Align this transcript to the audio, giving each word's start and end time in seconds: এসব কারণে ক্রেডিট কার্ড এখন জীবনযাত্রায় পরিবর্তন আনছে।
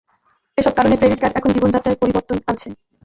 এসব 0.57 0.73
কারণে 0.77 0.95
ক্রেডিট 0.97 1.19
কার্ড 1.21 1.37
এখন 1.37 1.49
জীবনযাত্রায় 1.55 1.99
পরিবর্তন 2.01 2.37
আনছে। 2.43 2.67